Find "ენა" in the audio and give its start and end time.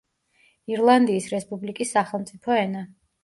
2.65-2.83